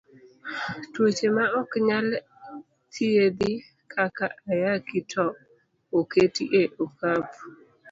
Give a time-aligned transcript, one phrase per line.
[0.91, 2.07] Tuoche ma ok nyal
[2.93, 3.51] thiedhi
[3.93, 5.25] kaka ayaki to
[5.99, 7.39] oketi e okapu.